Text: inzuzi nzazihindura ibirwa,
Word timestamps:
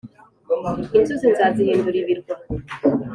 inzuzi 0.97 1.25
nzazihindura 1.33 1.97
ibirwa, 2.01 2.35